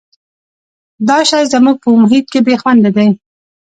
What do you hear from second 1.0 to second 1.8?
دا شی زموږ